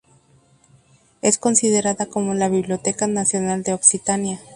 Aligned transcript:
Es 1.21 1.37
considerada 1.37 2.07
como 2.07 2.33
la 2.33 2.49
biblioteca 2.49 3.05
nacional 3.05 3.61
de 3.61 3.73
Occitania. 3.75 4.39